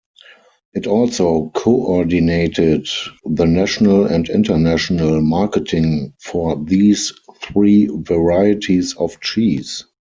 It 0.73 0.87
also 0.87 1.51
coordinated 1.53 2.87
the 3.23 3.45
national 3.45 4.07
and 4.07 4.27
international 4.29 5.21
marketing 5.21 6.15
for 6.19 6.55
these 6.65 7.13
three 7.43 7.85
varieties 7.87 8.95
of 8.95 9.21
cheese. 9.21 9.85